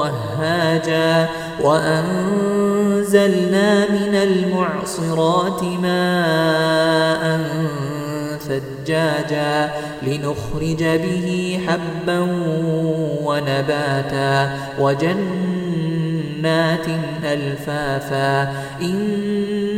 وهاجا 0.00 1.28
وأنزلنا 1.62 3.10
من 3.90 4.14
المعصرات 4.14 5.62
ماء 5.62 7.40
ثجاجا 8.38 9.70
لنخرج 10.02 10.82
به 10.84 11.60
حبا 11.66 12.18
ونباتا 13.24 14.50
وجنات 14.80 15.16
ألفافا 17.24 18.42
إن 18.82 19.59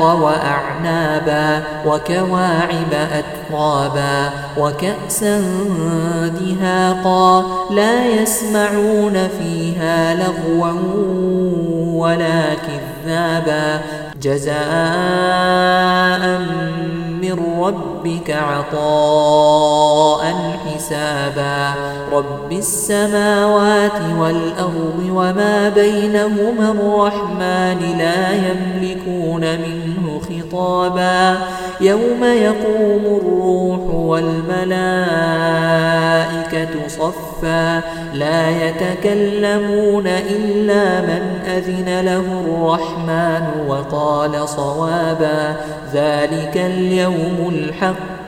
وأعنابا 0.00 1.62
وكواعب 1.86 2.92
أترابا 2.92 4.30
وكأسا 4.58 5.42
دهاقا 6.40 7.44
لا 7.70 8.06
يسمعون 8.06 9.28
فيها 9.38 10.14
لغوا 10.14 10.72
ولا 12.00 12.42
كذابا 12.54 13.80
جزاء 14.22 14.60
من 17.22 17.38
ربك 18.00 18.30
عطاء 18.30 20.24
حسابا. 20.66 21.74
رب 22.12 22.52
السماوات 22.52 24.00
والأرض 24.18 25.10
وما 25.10 25.68
بينهما 25.68 26.70
الرحمن 26.70 27.98
لا 27.98 28.32
يملكون 28.32 29.40
منه 29.40 30.20
خطابا. 30.20 31.38
يوم 31.80 32.24
يقوم 32.24 33.20
الروح 33.22 33.94
والملائكة 33.94 34.68
صفا. 36.88 37.80
لا 38.14 38.50
يتكلمون 38.50 40.06
إلا 40.06 41.00
من 41.00 41.40
أذن 41.46 42.00
له 42.00 42.42
الرحمن 42.46 43.42
وقال 43.68 44.48
صوابا. 44.48 45.56
ذلك 45.94 46.56
اليوم 46.56 47.48
الحق. 47.48 47.89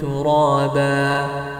ترابا 0.00 1.59